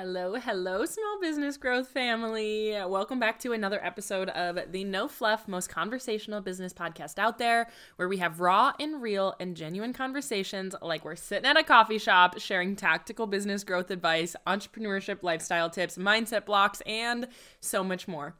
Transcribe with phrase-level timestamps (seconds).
[0.00, 2.70] Hello, hello, small business growth family.
[2.86, 7.68] Welcome back to another episode of the No Fluff, most conversational business podcast out there,
[7.96, 11.98] where we have raw and real and genuine conversations like we're sitting at a coffee
[11.98, 17.26] shop sharing tactical business growth advice, entrepreneurship, lifestyle tips, mindset blocks, and
[17.58, 18.36] so much more.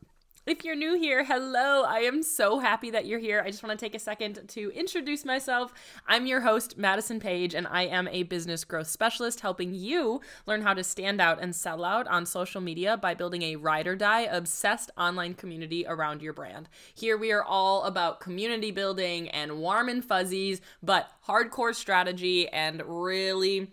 [0.49, 1.83] If you're new here, hello.
[1.83, 3.43] I am so happy that you're here.
[3.45, 5.75] I just want to take a second to introduce myself.
[6.07, 10.63] I'm your host, Madison Page, and I am a business growth specialist helping you learn
[10.63, 13.95] how to stand out and sell out on social media by building a ride or
[13.95, 16.71] die, obsessed online community around your brand.
[16.95, 22.83] Here we are all about community building and warm and fuzzies, but hardcore strategy and
[22.87, 23.71] really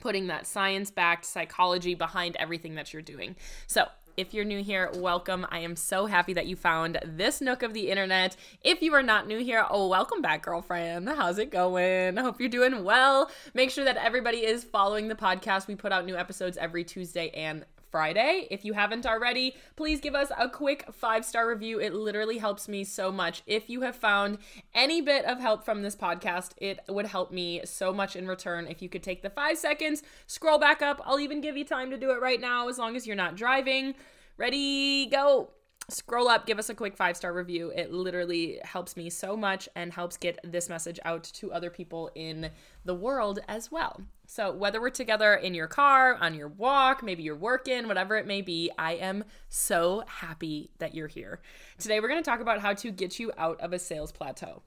[0.00, 3.36] putting that science backed psychology behind everything that you're doing.
[3.66, 5.46] So, if you're new here, welcome.
[5.50, 8.36] I am so happy that you found this nook of the internet.
[8.62, 11.08] If you are not new here, oh, welcome back, girlfriend.
[11.08, 12.16] How's it going?
[12.16, 13.30] I hope you're doing well.
[13.54, 15.66] Make sure that everybody is following the podcast.
[15.66, 18.48] We put out new episodes every Tuesday and Friday.
[18.50, 21.78] If you haven't already, please give us a quick five star review.
[21.78, 23.44] It literally helps me so much.
[23.46, 24.38] If you have found
[24.74, 28.66] any bit of help from this podcast, it would help me so much in return.
[28.66, 31.00] If you could take the five seconds, scroll back up.
[31.04, 33.36] I'll even give you time to do it right now as long as you're not
[33.36, 33.94] driving.
[34.38, 35.50] Ready, go
[35.88, 37.72] scroll up, give us a quick five star review.
[37.74, 42.10] It literally helps me so much and helps get this message out to other people
[42.14, 42.50] in
[42.84, 44.00] the world as well.
[44.26, 48.26] So, whether we're together in your car, on your walk, maybe you're working, whatever it
[48.26, 51.40] may be, I am so happy that you're here.
[51.78, 54.62] Today, we're going to talk about how to get you out of a sales plateau.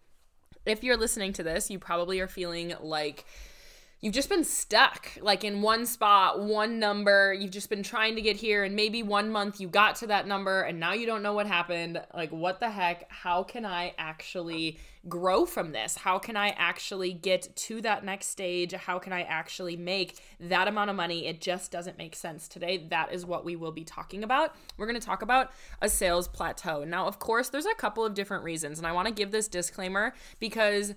[0.66, 3.26] If you're listening to this, you probably are feeling like,
[4.00, 7.34] you've just been stuck like in one spot, one number.
[7.34, 10.28] You've just been trying to get here, and maybe one month you got to that
[10.28, 12.02] number, and now you don't know what happened.
[12.14, 13.12] Like, what the heck?
[13.12, 15.96] How can I actually grow from this?
[15.96, 18.74] How can I actually get to that next stage?
[18.74, 21.26] How can I actually make that amount of money?
[21.28, 22.88] It just doesn't make sense today.
[22.90, 24.56] That is what we will be talking about.
[24.78, 26.84] We're going to talk about a sales plateau.
[26.84, 29.48] Now, of course, there's a couple of different reasons, and I want to give this
[29.48, 30.94] disclaimer because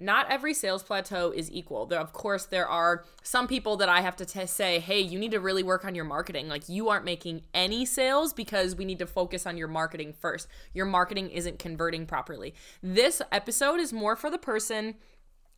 [0.00, 1.86] not every sales plateau is equal.
[1.86, 5.18] There, of course, there are some people that I have to t- say, hey, you
[5.18, 6.48] need to really work on your marketing.
[6.48, 10.48] Like, you aren't making any sales because we need to focus on your marketing first.
[10.72, 12.54] Your marketing isn't converting properly.
[12.82, 14.94] This episode is more for the person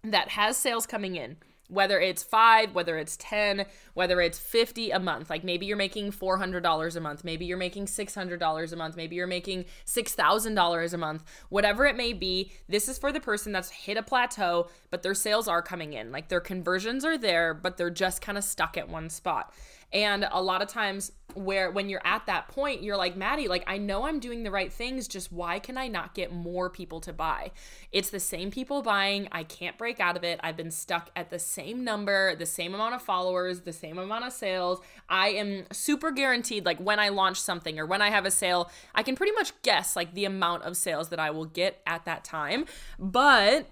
[0.03, 1.37] that has sales coming in
[1.73, 5.31] whether it's five, whether it's 10, whether it's 50 a month.
[5.31, 9.27] Like maybe you're making $400 a month, maybe you're making $600 a month, maybe you're
[9.27, 12.53] making $6,000 a month, whatever it may be.
[12.69, 16.13] This is for the person that's hit a plateau, but their sales are coming in.
[16.13, 19.55] Like their conversions are there, but they're just kind of stuck at one spot.
[19.93, 23.65] And a lot of times, where when you're at that point, you're like, Madi, like,
[23.67, 27.01] I know I'm doing the right things, just why can I not get more people
[27.01, 27.53] to buy?
[27.91, 29.29] It's the same people buying.
[29.33, 30.41] I can't break out of it.
[30.43, 34.27] I've been stuck at the same number, the same amount of followers, the same amount
[34.27, 34.81] of sales.
[35.09, 38.71] I am super guaranteed, like, when I launch something or when I have a sale,
[38.95, 42.05] I can pretty much guess, like, the amount of sales that I will get at
[42.05, 42.67] that time.
[42.99, 43.69] But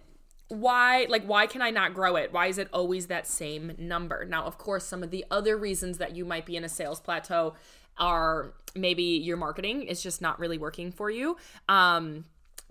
[0.51, 2.33] why like why can i not grow it?
[2.33, 4.25] Why is it always that same number?
[4.25, 7.01] Now of course some of the other reasons that you might be in a sales
[7.01, 7.55] plateau
[7.99, 11.37] are maybe your marketing is just not really working for you
[11.69, 12.25] um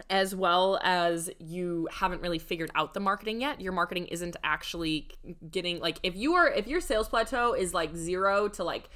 [0.09, 3.59] as well as you haven't really figured out the marketing yet.
[3.59, 5.09] Your marketing isn't actually
[5.49, 8.89] getting like if you are if your sales plateau is like 0 to like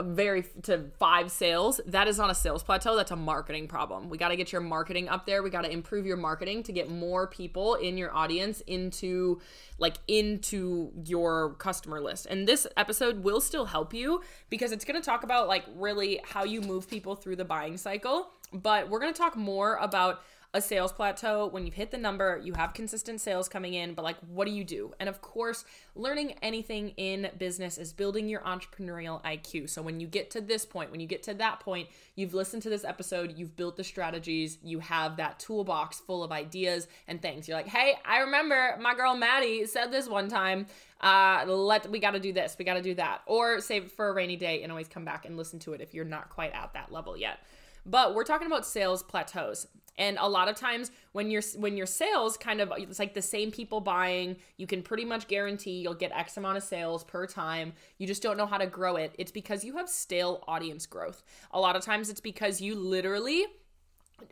[0.00, 4.08] very to five sales that is not a sales plateau that's a marketing problem.
[4.08, 6.72] We got to get your marketing up there we got to improve your marketing to
[6.72, 9.40] get more people in your audience into
[9.78, 12.26] like into your customer list.
[12.26, 16.20] And this episode will still help you because it's going to talk about like really
[16.24, 20.22] how you move people through the buying cycle but we're going to talk more about
[20.54, 24.02] a sales plateau when you've hit the number, you have consistent sales coming in, but
[24.02, 24.94] like, what do you do?
[24.98, 29.68] And of course, learning anything in business is building your entrepreneurial IQ.
[29.68, 32.62] So when you get to this point, when you get to that point, you've listened
[32.62, 37.20] to this episode, you've built the strategies, you have that toolbox full of ideas and
[37.20, 37.46] things.
[37.46, 40.66] You're like, hey, I remember my girl Madi said this one time.
[41.00, 43.92] Uh, let we got to do this, we got to do that, or save it
[43.92, 46.28] for a rainy day and always come back and listen to it if you're not
[46.30, 47.38] quite at that level yet.
[47.86, 49.68] But we're talking about sales plateaus.
[49.98, 53.22] And a lot of times when your when your sales kind of it's like the
[53.22, 57.26] same people buying, you can pretty much guarantee you'll get X amount of sales per
[57.26, 57.72] time.
[57.98, 59.14] You just don't know how to grow it.
[59.18, 61.22] It's because you have stale audience growth.
[61.50, 63.44] A lot of times it's because you literally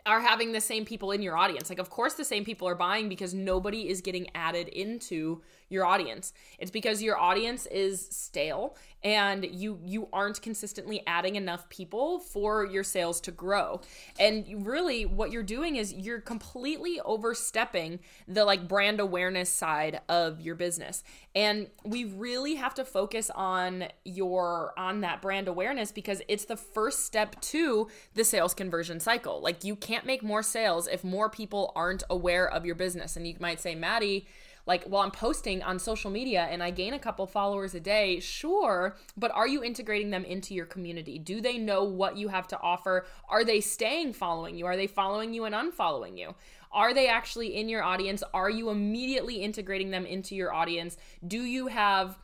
[0.04, 1.68] are having the same people in your audience.
[1.68, 5.84] Like, of course, the same people are buying because nobody is getting added into your
[5.84, 6.32] audience.
[6.58, 12.64] It's because your audience is stale and you you aren't consistently adding enough people for
[12.64, 13.80] your sales to grow.
[14.18, 20.40] And really what you're doing is you're completely overstepping the like brand awareness side of
[20.40, 21.04] your business.
[21.34, 26.56] And we really have to focus on your on that brand awareness because it's the
[26.56, 29.40] first step to the sales conversion cycle.
[29.40, 33.16] Like you can't make more sales if more people aren't aware of your business.
[33.16, 34.26] And you might say, "Madi,
[34.66, 38.18] like while I'm posting on social media and I gain a couple followers a day,
[38.18, 41.18] sure, but are you integrating them into your community?
[41.18, 43.06] Do they know what you have to offer?
[43.28, 44.66] Are they staying following you?
[44.66, 46.34] Are they following you and unfollowing you?
[46.72, 48.22] Are they actually in your audience?
[48.34, 50.98] Are you immediately integrating them into your audience?
[51.26, 52.18] Do you have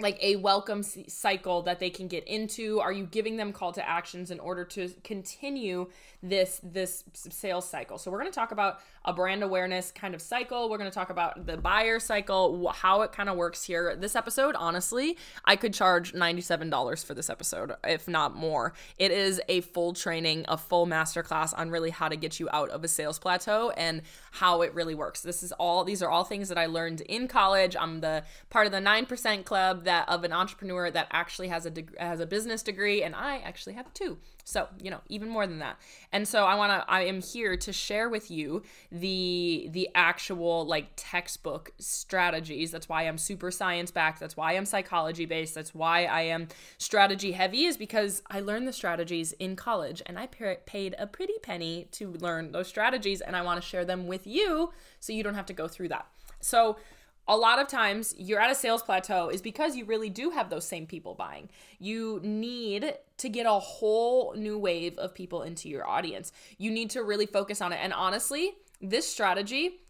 [0.00, 2.80] like a welcome cycle that they can get into?
[2.80, 5.88] Are you giving them call to actions in order to continue
[6.22, 7.98] this this sales cycle?
[7.98, 10.68] So we're going to talk about a brand awareness kind of cycle.
[10.68, 13.96] We're going to talk about the buyer cycle how it kind of works here.
[13.96, 18.72] This episode honestly i could charge $97 for this episode if not more.
[18.98, 22.70] It is a full training a full masterclass on really how to get you out
[22.70, 24.02] of a sales plateau and
[24.32, 25.20] how it really works.
[25.22, 27.76] This is all these are all things that i learned in college.
[27.78, 31.70] I'm the part of the 9% club that of an entrepreneur that actually has a
[31.70, 34.18] deg- has a business degree and I actually have two.
[34.44, 35.78] So, you know, even more than that.
[36.12, 38.62] And so I want to I am here to share with you
[38.92, 42.70] the the actual like textbook strategies.
[42.70, 44.20] That's why I'm super science backed.
[44.20, 45.54] That's why I'm psychology based.
[45.54, 50.18] That's why I am strategy heavy is because I learned the strategies in college and
[50.18, 54.06] I paid a pretty penny to learn those strategies and I want to share them
[54.06, 56.06] with you so you don't have to go through that.
[56.40, 56.76] So,
[57.26, 60.50] a lot of times you're at a sales plateau is because you really do have
[60.50, 61.48] those same people buying.
[61.78, 66.32] You need to get a whole new wave of people into your audience.
[66.58, 67.78] You need to really focus on it.
[67.82, 69.80] And honestly, this strategy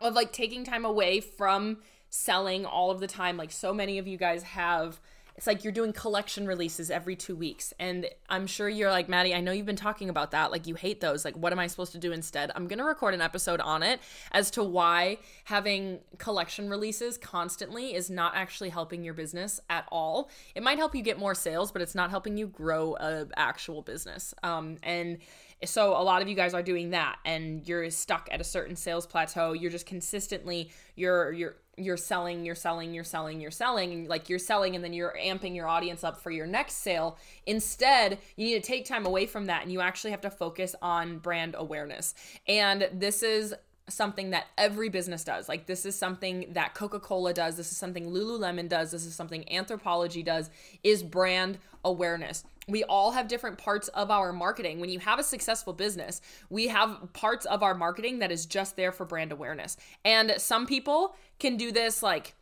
[0.00, 1.78] of like taking time away from
[2.08, 5.00] selling all of the time, like so many of you guys have
[5.36, 7.74] it's like you're doing collection releases every two weeks.
[7.78, 10.50] And I'm sure you're like, Madi, I know you've been talking about that.
[10.50, 11.24] Like, you hate those.
[11.24, 12.50] Like, what am I supposed to do instead?
[12.54, 14.00] I'm going to record an episode on it
[14.32, 20.30] as to why having collection releases constantly is not actually helping your business at all.
[20.54, 23.82] It might help you get more sales, but it's not helping you grow a actual
[23.82, 24.32] business.
[24.42, 25.18] Um, and
[25.64, 28.76] so a lot of you guys are doing that and you're stuck at a certain
[28.76, 29.52] sales plateau.
[29.52, 34.28] You're just consistently you're you're you're selling, you're selling, you're selling, you're selling, and like
[34.28, 37.18] you're selling and then you're amping your audience up for your next sale.
[37.46, 40.74] Instead, you need to take time away from that and you actually have to focus
[40.80, 42.14] on brand awareness.
[42.48, 43.54] And this is
[43.88, 45.48] something that every business does.
[45.48, 49.44] Like this is something that Coca-Cola does, this is something Lululemon does, this is something
[49.52, 50.50] Anthropologie does
[50.82, 52.44] is brand awareness.
[52.68, 54.80] We all have different parts of our marketing.
[54.80, 56.20] When you have a successful business,
[56.50, 59.76] we have parts of our marketing that is just there for brand awareness.
[60.04, 62.34] And some people can do this like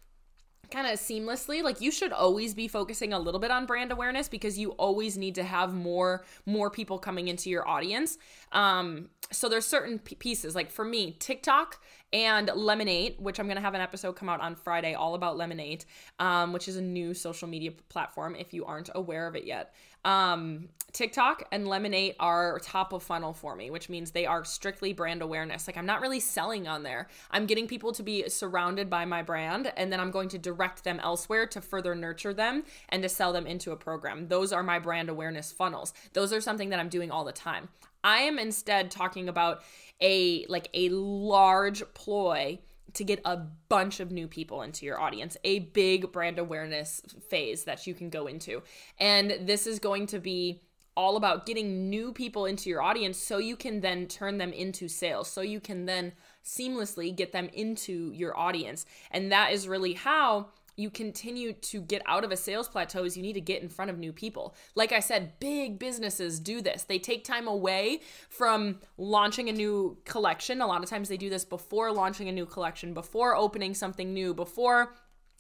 [0.71, 4.29] kind of seamlessly like you should always be focusing a little bit on brand awareness
[4.29, 8.19] because you always need to have more more people coming into your audience
[8.53, 11.81] um so there's certain p- pieces like for me tiktok
[12.13, 15.37] and Lemon8 which i'm going to have an episode come out on friday all about
[15.37, 15.85] Lemon8
[16.19, 19.75] um, which is a new social media platform if you aren't aware of it yet
[20.05, 24.93] um, TikTok and Lemon8 are top of funnel for me, which means they are strictly
[24.93, 25.67] brand awareness.
[25.67, 27.09] Like I'm not really selling on there.
[27.33, 30.85] I'm getting people to be surrounded by my brand and then I'm going to direct
[30.85, 34.29] them elsewhere to further nurture them and to sell them into a program.
[34.29, 35.93] Those are my brand awareness funnels.
[36.13, 37.69] Those are something that I'm doing all the time.
[38.05, 39.63] I am instead talking about
[40.01, 42.61] a like a large ploy
[42.93, 43.37] to get a
[43.69, 48.11] bunch of new people into your audience, a big brand awareness phase that you can
[48.11, 48.63] go into.
[49.01, 50.61] And this is going to be
[50.97, 54.87] all about getting new people into your audience so you can then turn them into
[54.87, 56.13] sales, so you can then
[56.45, 58.87] seamlessly get them into your audience.
[59.11, 63.17] And that is really how you continue to get out of a sales plateau is
[63.17, 64.55] you need to get in front of new people.
[64.75, 66.85] Like I said, big businesses do this.
[66.85, 70.61] They take time away from launching a new collection.
[70.61, 74.13] A lot of times they do this before launching a new collection, before opening something
[74.13, 74.95] new, before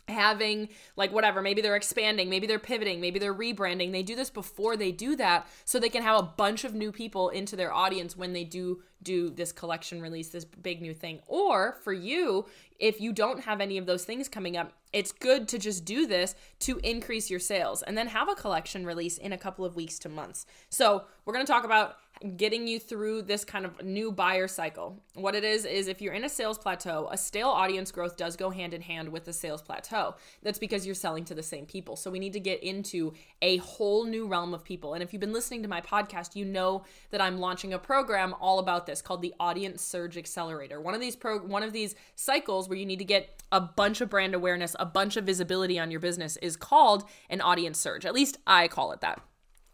[0.09, 4.29] having like whatever maybe they're expanding maybe they're pivoting maybe they're rebranding they do this
[4.29, 7.73] before they do that so they can have a bunch of new people into their
[7.73, 11.21] audience when they do do this collection release, this big new thing.
[11.29, 12.47] Or for you,
[12.81, 16.07] if you don't have any of those things coming up, it's good to just do
[16.07, 19.77] this to increase your sales and then have a collection release in a couple of
[19.77, 20.47] weeks to months.
[20.71, 21.97] So, we're going to talk about
[22.37, 25.03] getting you through this kind of new buyer cycle.
[25.15, 28.37] What it is, is if you're in a sales plateau, a stale audience growth does
[28.37, 30.15] go hand in hand with the sales plateau.
[30.43, 31.97] That's because you're selling to the same people.
[31.97, 34.95] So we need to get into a whole new realm of people.
[34.95, 38.35] And if you've been listening to my podcast, you know that I'm launching a program
[38.41, 40.81] all about this called the Audience Surge Accelerator.
[40.81, 44.01] One of these pro one of these cycles where you need to get a bunch
[44.01, 48.07] of brand awareness, a bunch of visibility on your business is called an audience surge.
[48.07, 49.21] At least I call it that.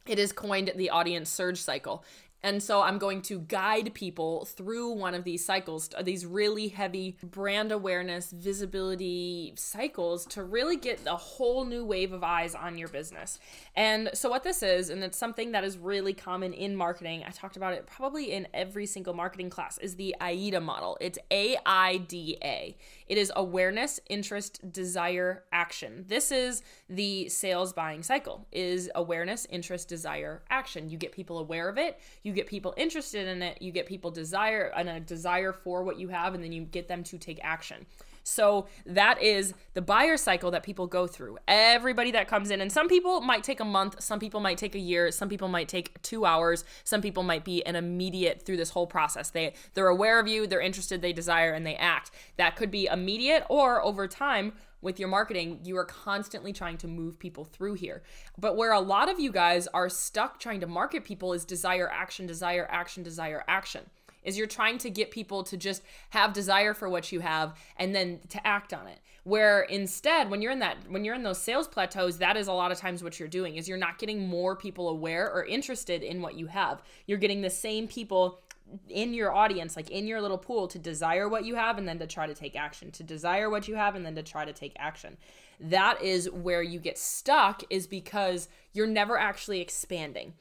[0.06, 2.04] It is coined the audience surge cycle.
[2.42, 6.68] And so I'm going to guide people through one of these cycles, uh, these really
[6.68, 12.78] heavy brand awareness, visibility cycles to really get a whole new wave of eyes on
[12.78, 13.38] your business.
[13.76, 17.30] And so, what this is, and it's something that is really common in marketing, I
[17.30, 20.96] talked about it probably in every single marketing class, is the AIDA model.
[21.00, 22.76] It's A I D A.
[23.06, 26.04] It is awareness, interest, desire, action.
[26.08, 30.88] This is the sales buying cycle is awareness, interest, desire, action.
[30.88, 34.10] You get people aware of it, you get people interested in it, you get people
[34.10, 37.40] desire and a desire for what you have and then you get them to take
[37.42, 37.86] action.
[38.22, 41.38] So that is the buyer cycle that people go through.
[41.48, 44.74] Everybody that comes in, and some people might take a month, some people might take
[44.74, 48.56] a year, some people might take two hours, some people might be an immediate through
[48.56, 49.30] this whole process.
[49.30, 52.10] They they're aware of you, they're interested, they desire, and they act.
[52.36, 56.88] That could be immediate or over time with your marketing, you are constantly trying to
[56.88, 58.02] move people through here.
[58.38, 61.88] But where a lot of you guys are stuck trying to market people is desire,
[61.90, 63.82] action, desire, action, desire, action
[64.22, 67.94] is you're trying to get people to just have desire for what you have and
[67.94, 68.98] then to act on it.
[69.24, 72.52] Where instead when you're in that when you're in those sales plateaus that is a
[72.52, 76.02] lot of times what you're doing is you're not getting more people aware or interested
[76.02, 76.82] in what you have.
[77.06, 78.40] You're getting the same people
[78.88, 81.98] in your audience like in your little pool to desire what you have and then
[81.98, 84.52] to try to take action to desire what you have and then to try to
[84.52, 85.16] take action.
[85.58, 90.34] That is where you get stuck is because you're never actually expanding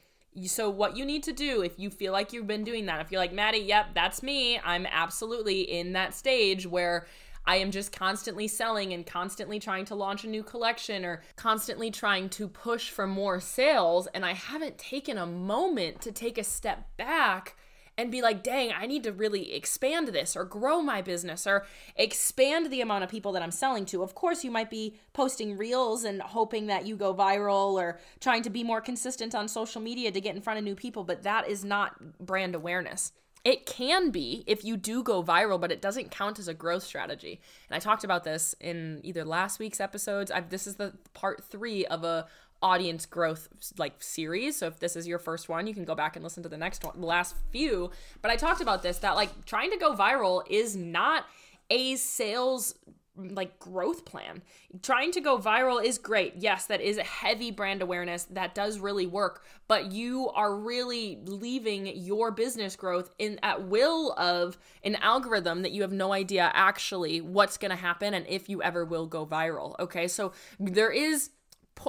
[0.47, 3.11] so what you need to do if you feel like you've been doing that if
[3.11, 7.05] you're like madi yep that's me i'm absolutely in that stage where
[7.45, 11.89] I am just constantly selling and constantly trying to launch a new collection or constantly
[11.89, 14.07] trying to push for more sales.
[14.13, 17.55] And I haven't taken a moment to take a step back
[17.99, 21.65] and be like, dang, I need to really expand this or grow my business or
[21.97, 24.03] expand the amount of people that I'm selling to.
[24.03, 28.41] Of course, you might be posting reels and hoping that you go viral or trying
[28.43, 31.23] to be more consistent on social media to get in front of new people, but
[31.23, 33.11] that is not brand awareness.
[33.43, 36.83] It can be if you do go viral, but it doesn't count as a growth
[36.83, 37.41] strategy.
[37.69, 40.31] And I talked about this in either last week's episodes.
[40.31, 42.27] I've, this is the part three of a
[42.61, 43.47] audience growth
[43.77, 44.57] like series.
[44.57, 46.57] So if this is your first one, you can go back and listen to the
[46.57, 47.91] next one, the last few.
[48.21, 51.25] But I talked about this that like trying to go viral is not
[51.69, 52.75] a sales
[53.15, 54.41] like growth plan.
[54.81, 56.35] Trying to go viral is great.
[56.37, 58.23] Yes, that is a heavy brand awareness.
[58.25, 64.13] That does really work, but you are really leaving your business growth in at will
[64.13, 68.47] of an algorithm that you have no idea actually what's going to happen and if
[68.47, 69.77] you ever will go viral.
[69.79, 70.07] Okay?
[70.07, 71.31] So there is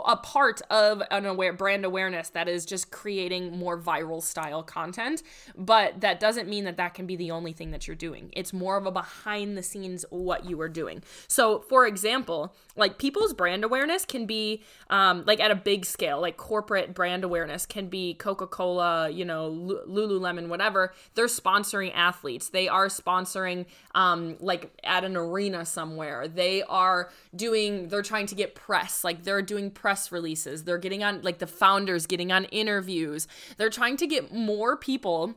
[0.07, 5.23] a part of an aware brand awareness that is just creating more viral style content
[5.57, 8.31] but that doesn't mean that that can be the only thing that you're doing.
[8.33, 11.03] It's more of a behind the scenes what you are doing.
[11.29, 16.21] So for example like people's brand awareness can be um, like at a big scale
[16.21, 19.51] like corporate brand awareness can be coca-cola you know
[19.89, 20.95] lululemon whatever.
[21.15, 22.49] They're sponsoring athletes.
[22.49, 26.29] They are sponsoring um, like at an arena somewhere.
[26.29, 29.05] They are doing they're trying to get press.
[29.05, 30.65] Like they're doing press releases.
[30.65, 33.27] They're getting on, like the founders getting on interviews.
[33.57, 35.35] They're trying to get more people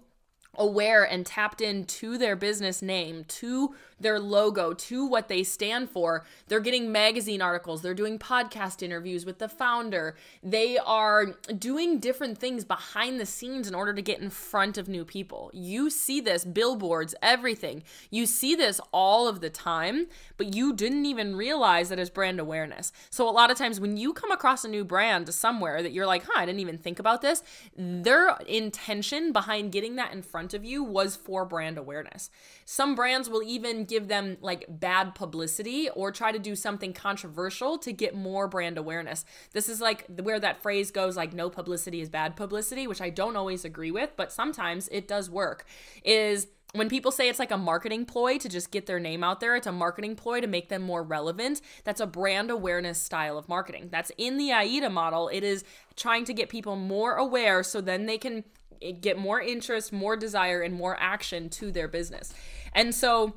[0.55, 6.25] aware and tapped into their business name, to their logo, to what they stand for.
[6.47, 10.15] They're getting magazine articles, they're doing podcast interviews with the founder.
[10.43, 14.87] They are doing different things behind the scenes in order to get in front of
[14.87, 15.49] new people.
[15.53, 17.83] You see this billboards, everything.
[18.09, 20.07] You see this all of the time,
[20.37, 22.91] but you didn't even realize that it's brand awareness.
[23.09, 26.05] So a lot of times when you come across a new brand somewhere that you're
[26.05, 27.43] like, "Huh, I didn't even think about this."
[27.75, 32.29] Their intention behind getting that in front of you was for brand awareness.
[32.65, 37.77] Some brands will even give them like bad publicity or try to do something controversial
[37.77, 39.23] to get more brand awareness.
[39.51, 43.11] This is like where that phrase goes like no publicity is bad publicity, which I
[43.11, 45.67] don't always agree with, but sometimes it does work.
[46.03, 49.39] Is when people say it's like a marketing ploy to just get their name out
[49.39, 51.61] there, it's a marketing ploy to make them more relevant.
[51.83, 53.89] That's a brand awareness style of marketing.
[53.91, 55.27] That's in the AIDA model.
[55.27, 55.63] It is
[55.95, 58.43] trying to get people more aware so then they can
[58.81, 62.33] eh, get more interest, more desire, and more action to their business.
[62.73, 63.35] And so,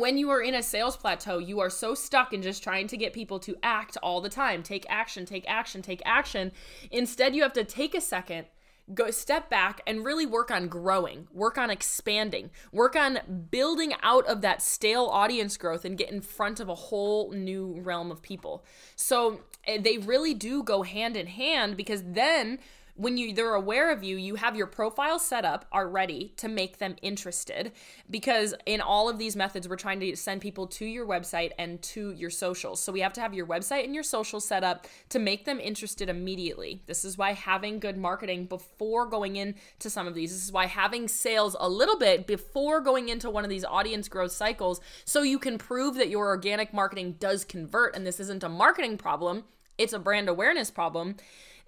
[0.00, 2.96] when you are in a sales plateau, you are so stuck in just trying to
[2.96, 4.62] get people to act all the time.
[4.62, 6.50] Take action, take action, take action.
[6.90, 8.46] Instead, you have to take a second,
[8.92, 13.20] go step back and really work on growing, work on expanding, work on
[13.50, 17.80] building out of that stale audience growth and get in front of a whole new
[17.80, 18.64] realm of people.
[18.96, 22.58] So, eh, they really do go hand in hand because then
[22.96, 26.48] when you they're aware of you you have your profile set up are ready to
[26.48, 27.72] make them interested
[28.08, 31.82] because in all of these methods we're trying to send people to your website and
[31.82, 32.80] to your socials.
[32.80, 35.58] So we have to have your website and your social set up to make them
[35.58, 36.82] interested immediately.
[36.86, 40.66] This is why having good marketing before going into some of these this is why
[40.66, 45.22] having sales a little bit before going into one of these audience growth cycles so
[45.22, 49.44] you can prove that your organic marketing does convert and this isn't a marketing problem
[49.78, 51.16] it's a brand awareness problem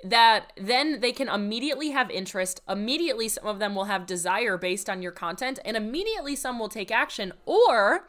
[0.04, 2.60] that then they can immediately have interest.
[2.68, 6.68] Immediately, some of them will have desire based on your content, and immediately, some will
[6.68, 7.32] take action.
[7.44, 8.08] Or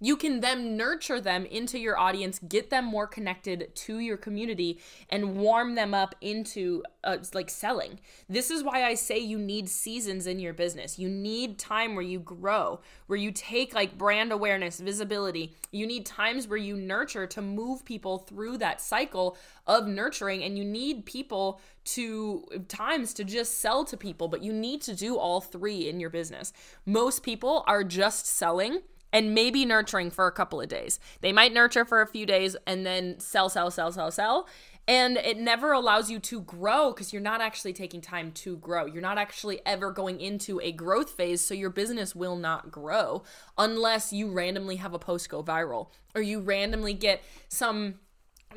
[0.00, 4.80] you can then nurture them into your audience, get them more connected to your community,
[5.10, 8.00] and warm them up into uh, like selling.
[8.28, 10.98] This is why I say you need seasons in your business.
[10.98, 15.54] You need time where you grow, where you take like brand awareness, visibility.
[15.70, 20.56] You need times where you nurture to move people through that cycle of nurturing, and
[20.56, 25.16] you need people to times to just sell to people, but you need to do
[25.16, 26.52] all three in your business.
[26.86, 28.80] Most people are just selling
[29.12, 31.00] and maybe nurturing for a couple of days.
[31.20, 34.48] They might nurture for a few days and then sell, sell, sell, sell, sell.
[34.88, 38.86] And it never allows you to grow because you're not actually taking time to grow.
[38.86, 43.22] You're not actually ever going into a growth phase, so your business will not grow
[43.56, 47.96] unless you randomly have a post go viral or you randomly get some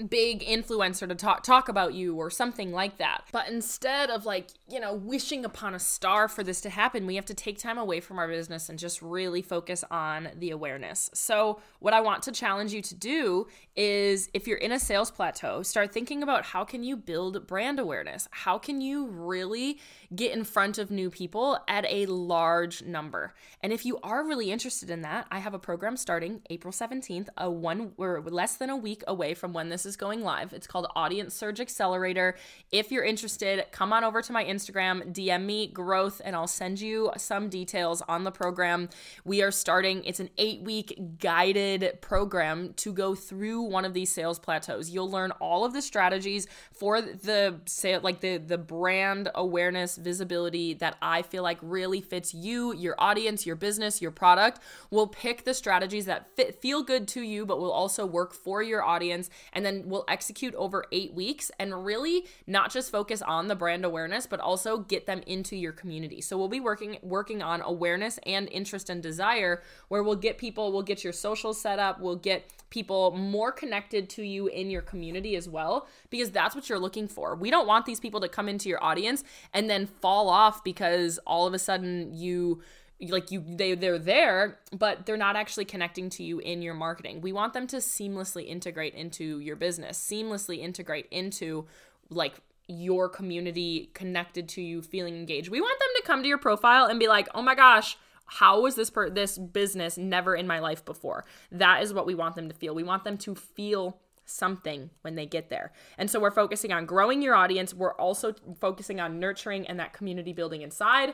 [0.10, 3.26] big influencer to talk talk about you or something like that.
[3.32, 7.16] But instead of like, you know, wishing upon a star for this to happen, we
[7.16, 11.10] have to take time away from our business and just really focus on the awareness.
[11.14, 15.12] So, what I want to challenge you to do is if you're in a sales
[15.12, 18.28] plateau, start thinking about how can you build brand awareness?
[18.32, 19.80] How can you really
[20.16, 23.34] get in front of new people at a large number?
[23.62, 27.30] And if you are really interested in that, I have a program starting April 17th,
[27.38, 30.54] a one or less than a week away from when this this is going live.
[30.54, 32.36] It's called Audience Surge Accelerator.
[32.72, 36.80] If you're interested, come on over to my Instagram, DM me growth, and I'll send
[36.80, 38.88] you some details on the program.
[39.26, 44.10] We are starting, it's an eight week guided program to go through one of these
[44.10, 44.90] sales plateaus.
[44.90, 50.74] You'll learn all of the strategies for the sale, like the, the brand awareness, visibility
[50.76, 54.62] that I feel like really fits you, your audience, your business, your product.
[54.92, 58.64] We'll pick the strategies that fit, feel good to you, but will also work for
[58.64, 59.30] your audience.
[59.52, 63.56] And then then we'll execute over eight weeks and really not just focus on the
[63.56, 66.22] brand awareness, but also get them into your community.
[66.22, 70.72] So we'll be working working on awareness and interest and desire, where we'll get people,
[70.72, 74.82] we'll get your social set up, we'll get people more connected to you in your
[74.82, 77.36] community as well, because that's what you're looking for.
[77.36, 81.20] We don't want these people to come into your audience and then fall off because
[81.26, 82.62] all of a sudden you
[83.10, 87.22] like you they they're there but they're not actually connecting to you in your marketing.
[87.22, 91.66] We want them to seamlessly integrate into your business seamlessly integrate into
[92.10, 92.36] like
[92.68, 95.50] your community connected to you feeling engaged.
[95.50, 98.62] We want them to come to your profile and be like oh my gosh how
[98.62, 101.26] was this per- this business never in my life before?
[101.52, 102.74] That is what we want them to feel.
[102.74, 105.72] We want them to feel something when they get there.
[105.98, 107.74] And so we're focusing on growing your audience.
[107.74, 111.14] We're also focusing on nurturing and that community building inside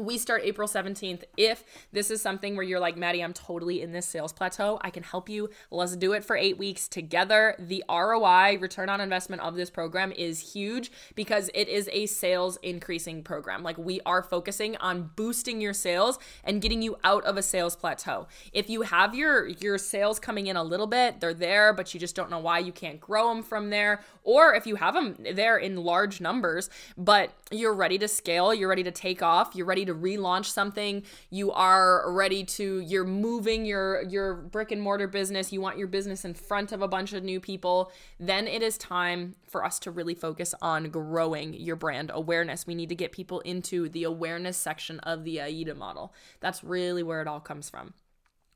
[0.00, 1.24] we start April 17th.
[1.36, 4.90] If this is something where you're like, Madi, I'm totally in this sales plateau, I
[4.90, 5.50] can help you.
[5.70, 7.54] Let's do it for eight weeks together.
[7.58, 12.58] The ROI, return on investment of this program, is huge because it is a sales
[12.62, 13.62] increasing program.
[13.62, 17.76] Like, we are focusing on boosting your sales and getting you out of a sales
[17.76, 18.26] plateau.
[18.52, 22.00] If you have your, your sales coming in a little bit, they're there, but you
[22.00, 25.16] just don't know why you can't grow them from there, or if you have them
[25.34, 29.66] there in large numbers, but you're ready to scale, you're ready to take off, you're
[29.66, 35.06] ready to relaunch something, you are ready to you're moving your your brick and mortar
[35.06, 38.62] business, you want your business in front of a bunch of new people, then it
[38.62, 42.66] is time for us to really focus on growing your brand awareness.
[42.66, 46.14] We need to get people into the awareness section of the AIDA model.
[46.40, 47.94] That's really where it all comes from.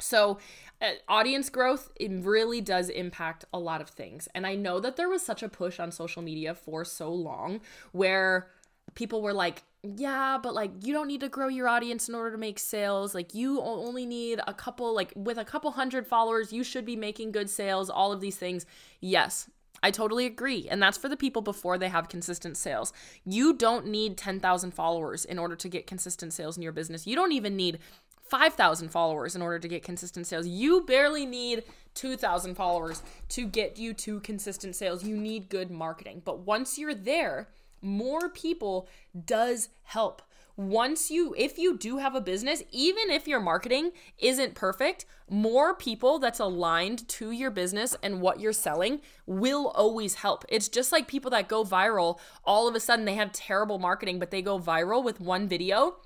[0.00, 0.38] So,
[0.82, 4.28] uh, audience growth it really does impact a lot of things.
[4.34, 7.60] And I know that there was such a push on social media for so long
[7.92, 8.48] where
[8.94, 9.62] people were like,
[9.96, 13.14] yeah, but like you don't need to grow your audience in order to make sales.
[13.14, 16.96] Like you only need a couple like with a couple hundred followers, you should be
[16.96, 18.64] making good sales, all of these things.
[19.00, 19.50] Yes,
[19.82, 20.66] I totally agree.
[20.70, 22.92] And that's for the people before they have consistent sales.
[23.26, 27.06] You don't need 10,000 followers in order to get consistent sales in your business.
[27.06, 27.78] You don't even need
[28.22, 30.46] 5,000 followers in order to get consistent sales.
[30.46, 35.04] You barely need 2,000 followers to get you to consistent sales.
[35.04, 36.22] You need good marketing.
[36.24, 37.48] But once you're there,
[37.84, 38.88] more people
[39.24, 40.22] does help.
[40.56, 45.74] Once you if you do have a business even if your marketing isn't perfect more
[45.74, 50.44] people that's aligned to your business and what you're selling will always help.
[50.48, 54.20] It's just like people that go viral all of a sudden they have terrible marketing
[54.20, 55.96] but they go viral with one video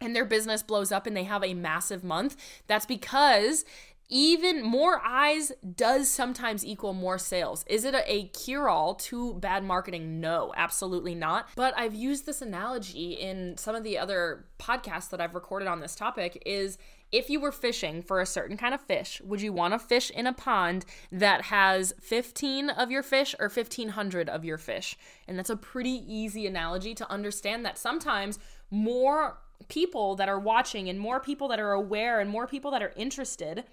[0.00, 2.36] and their business blows up and they have a massive month.
[2.66, 3.64] That's because
[4.10, 7.64] even more eyes does sometimes equal more sales.
[7.68, 10.20] Is it a, a cure all to bad marketing?
[10.20, 11.48] No, absolutely not.
[11.54, 15.80] But I've used this analogy in some of the other podcasts that I've recorded on
[15.80, 16.76] this topic is
[17.12, 20.10] if you were fishing for a certain kind of fish, would you want to fish
[20.10, 24.96] in a pond that has 15 of your fish or 1500 of your fish?
[25.26, 28.38] And that's a pretty easy analogy to understand that sometimes
[28.70, 32.82] more people that are watching and more people that are aware and more people that
[32.82, 33.64] are interested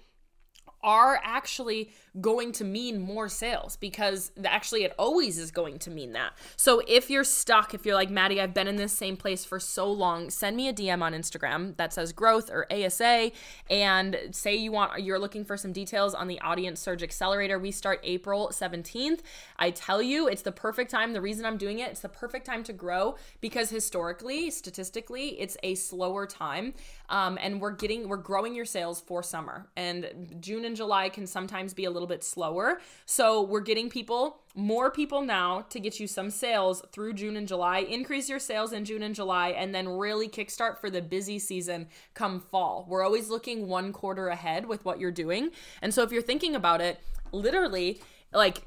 [0.82, 6.12] are actually going to mean more sales because actually it always is going to mean
[6.12, 6.32] that.
[6.56, 9.60] So if you're stuck, if you're like, Madi, I've been in this same place for
[9.60, 13.30] so long, send me a DM on Instagram that says growth or ASA
[13.70, 17.58] and say you want, you're looking for some details on the Audience Surge Accelerator.
[17.58, 19.20] We start April 17th.
[19.58, 21.12] I tell you, it's the perfect time.
[21.12, 25.56] The reason I'm doing it, it's the perfect time to grow because historically, statistically, it's
[25.62, 26.74] a slower time.
[27.08, 29.66] Um, and we're getting, we're growing your sales for summer.
[29.76, 32.80] And June and July can sometimes be a little bit slower.
[33.06, 37.48] So we're getting people, more people now to get you some sales through June and
[37.48, 37.78] July.
[37.78, 41.88] Increase your sales in June and July, and then really kickstart for the busy season
[42.14, 42.86] come fall.
[42.88, 45.50] We're always looking one quarter ahead with what you're doing.
[45.80, 47.00] And so if you're thinking about it,
[47.32, 48.00] literally,
[48.32, 48.62] like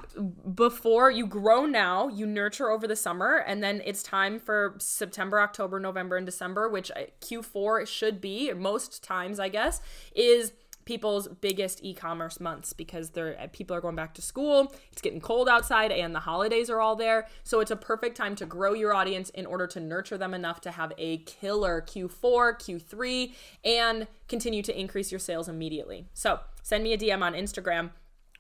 [0.56, 5.40] before you grow now you nurture over the summer and then it's time for september
[5.40, 9.82] october november and december which uh, q4 should be most times i guess
[10.16, 10.54] is
[10.86, 15.22] people's biggest e-commerce months because they're uh, people are going back to school it's getting
[15.22, 17.28] cold outside and the holidays are all there.
[17.44, 20.62] So it's a perfect time to grow your audience in order to nurture them enough
[20.62, 26.08] to have a killer q4 q3 and continue to increase your sales immediately.
[26.14, 27.92] So send me a dm on instagram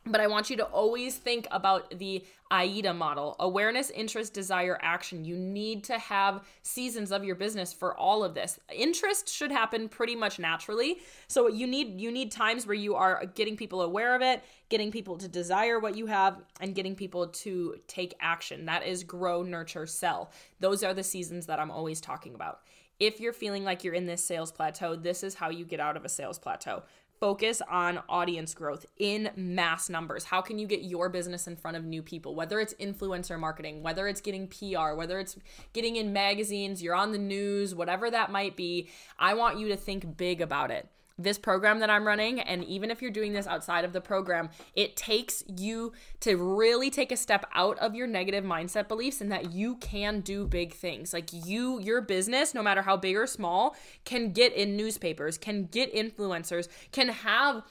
[0.05, 5.23] but I want you to always think about the AIDA model awareness, interest, desire, action.
[5.23, 8.59] You need to have seasons of your business for all of this.
[8.73, 10.97] Interest should happen pretty much naturally.
[11.27, 14.91] So you need you need times where you are getting people aware of it, getting
[14.91, 18.65] people to desire what you have and getting people to take action.
[18.65, 20.31] That is grow, nurture, sell.
[20.59, 22.61] Those are the seasons that I'm always talking about.
[22.99, 25.97] If you're feeling like you're in this sales plateau, this is how you get out
[25.97, 26.83] of a sales plateau
[27.21, 30.25] focus on audience growth in mass numbers.
[30.25, 32.33] How can you get your business in front of new people?
[32.33, 35.37] Whether it's influencer marketing, whether it's getting PR, whether it's
[35.71, 39.77] getting in magazines, you're on the news, whatever that might be, I want you to
[39.77, 43.47] think big about it this program that I'm running, and even if you're doing this
[43.47, 48.07] outside of the program, it takes you to really take a step out of your
[48.07, 51.13] negative mindset beliefs and that you can do big things.
[51.13, 55.65] Like you, your business, no matter how big or small, can get in newspapers, can
[55.65, 57.63] get influencers, can have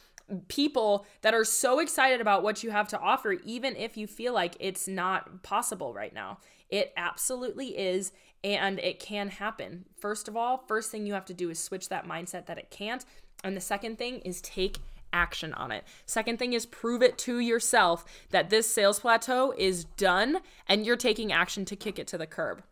[0.49, 4.33] people that are so excited about what you have to offer, even if you feel
[4.33, 6.39] like it's not possible right now.
[6.69, 8.13] It absolutely is,
[8.45, 9.87] and it can happen.
[9.99, 12.71] First of all, first thing you have to do is switch that mindset that it
[12.71, 13.05] can't
[13.43, 14.79] and the second thing is take
[15.13, 15.85] action on it.
[16.07, 20.97] Second thing is prove it to yourself that this sales plateau is done and you're
[20.97, 22.63] taking action to kick it to the curb.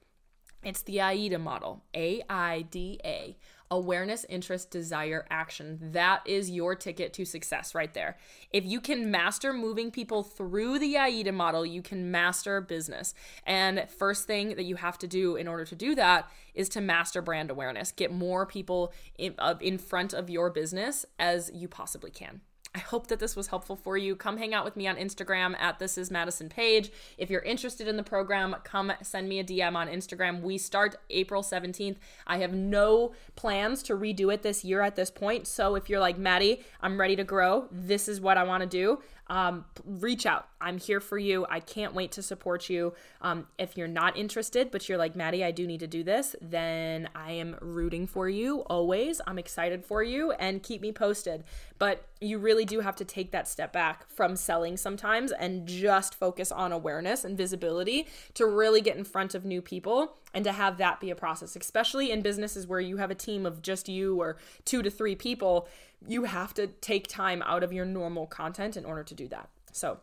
[0.63, 3.37] It's the AIDA model, A I D A
[3.71, 5.79] awareness, interest, desire, action.
[5.93, 8.17] That is your ticket to success right there.
[8.51, 13.15] If you can master moving people through the AIDA model, you can master business.
[13.45, 16.81] And first thing that you have to do in order to do that is to
[16.81, 17.93] master brand awareness.
[17.93, 22.41] Get more people in, uh, in front of your business as you possibly can.
[22.75, 24.15] I hope that this was helpful for you.
[24.15, 26.91] Come hang out with me on Instagram at this is Madison Page.
[27.17, 30.43] If you're interested in the program, come send me a DM on Instagram.
[30.43, 31.97] We start April 17th.
[32.27, 35.47] I have no plans to redo it this year at this point.
[35.47, 38.69] So if you're like, Madi, I'm ready to grow, this is what I want to
[38.69, 40.49] do um, reach out.
[40.61, 41.47] I'm here for you.
[41.49, 42.95] I can't wait to support you.
[43.21, 46.35] Um, if you're not interested, but you're like, Madi, I do need to do this,
[46.41, 49.21] then I am rooting for you always.
[49.27, 51.45] I'm excited for you and keep me posted.
[51.79, 56.15] But you really do have to take that step back from selling sometimes and just
[56.15, 60.53] focus on awareness and visibility to really get in front of new people and to
[60.53, 63.89] have that be a process, especially in businesses where you have a team of just
[63.89, 65.69] you or two to three people
[66.07, 69.49] you have to take time out of your normal content in order to do that.
[69.73, 70.01] So,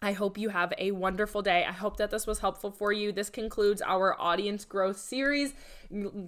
[0.00, 1.64] I hope you have a wonderful day.
[1.64, 3.10] I hope that this was helpful for you.
[3.10, 5.54] This concludes our audience growth series.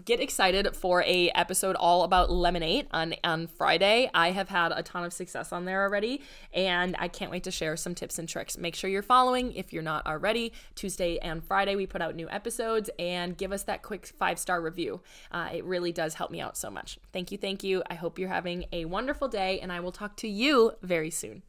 [0.04, 4.10] Get excited for a episode all about Lemon8 on on Friday.
[4.12, 7.52] I have had a ton of success on there already, and I can't wait to
[7.52, 8.58] share some tips and tricks.
[8.58, 10.52] Make sure you're following if you're not already.
[10.74, 14.60] Tuesday and Friday we put out new episodes, and give us that quick five star
[14.60, 15.00] review.
[15.30, 16.98] Uh, it really does help me out so much.
[17.12, 17.84] Thank you, thank you.
[17.88, 21.38] I hope you're having a wonderful day, and I will talk to you very soon.